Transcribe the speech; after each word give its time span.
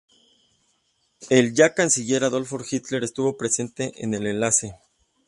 El 1.29 1.53
ya 1.53 1.75
canciller 1.75 2.23
Adolf 2.23 2.51
Hitler 2.71 3.03
estuvo 3.03 3.37
presente 3.37 3.93
en 4.03 4.15
el 4.15 4.25
enlace. 4.25 4.79